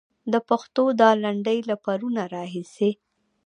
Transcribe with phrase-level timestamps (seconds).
[0.31, 2.89] د پښتو دا لنډۍ له پرونه راهيسې.